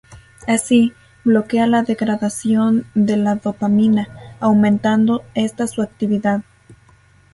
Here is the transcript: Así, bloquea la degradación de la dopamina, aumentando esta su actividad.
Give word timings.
Así, 0.47 0.93
bloquea 1.23 1.67
la 1.67 1.83
degradación 1.83 2.87
de 2.95 3.17
la 3.17 3.35
dopamina, 3.35 4.07
aumentando 4.39 5.21
esta 5.35 5.67
su 5.67 5.83
actividad. 5.83 6.41